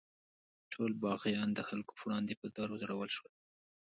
[0.71, 3.31] ټول باغیان د خلکو په وړاندې په دار وځړول شول.